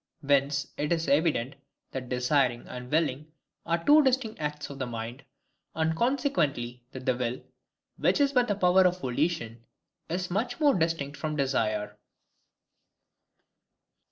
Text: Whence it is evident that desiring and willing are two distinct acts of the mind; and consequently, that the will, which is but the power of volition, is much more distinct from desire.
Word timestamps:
Whence 0.21 0.65
it 0.77 0.91
is 0.91 1.07
evident 1.07 1.57
that 1.91 2.09
desiring 2.09 2.67
and 2.67 2.89
willing 2.91 3.31
are 3.67 3.83
two 3.85 4.03
distinct 4.03 4.41
acts 4.41 4.71
of 4.71 4.79
the 4.79 4.87
mind; 4.87 5.23
and 5.75 5.95
consequently, 5.95 6.83
that 6.91 7.05
the 7.05 7.15
will, 7.15 7.43
which 7.97 8.19
is 8.19 8.31
but 8.33 8.47
the 8.47 8.55
power 8.55 8.81
of 8.87 8.99
volition, 9.01 9.63
is 10.09 10.31
much 10.31 10.59
more 10.59 10.73
distinct 10.73 11.17
from 11.17 11.35
desire. 11.35 11.99